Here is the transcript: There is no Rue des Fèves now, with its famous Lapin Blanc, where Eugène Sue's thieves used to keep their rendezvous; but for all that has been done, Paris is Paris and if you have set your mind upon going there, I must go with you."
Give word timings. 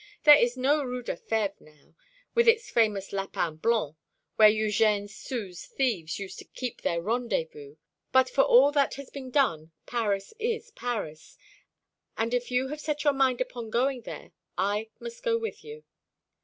There 0.23 0.33
is 0.35 0.57
no 0.57 0.83
Rue 0.83 1.03
des 1.03 1.15
Fèves 1.17 1.61
now, 1.61 1.93
with 2.33 2.47
its 2.47 2.71
famous 2.71 3.13
Lapin 3.13 3.57
Blanc, 3.57 3.95
where 4.35 4.49
Eugène 4.49 5.07
Sue's 5.07 5.65
thieves 5.67 6.17
used 6.17 6.39
to 6.39 6.45
keep 6.45 6.81
their 6.81 7.03
rendezvous; 7.03 7.75
but 8.11 8.27
for 8.27 8.41
all 8.41 8.71
that 8.71 8.95
has 8.95 9.11
been 9.11 9.29
done, 9.29 9.73
Paris 9.85 10.33
is 10.39 10.71
Paris 10.71 11.37
and 12.17 12.33
if 12.33 12.49
you 12.49 12.69
have 12.69 12.81
set 12.81 13.03
your 13.03 13.13
mind 13.13 13.41
upon 13.41 13.69
going 13.69 14.01
there, 14.01 14.31
I 14.57 14.89
must 14.99 15.21
go 15.21 15.37
with 15.37 15.63
you." 15.63 15.83